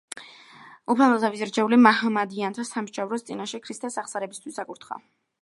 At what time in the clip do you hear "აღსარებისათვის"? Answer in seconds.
4.05-4.61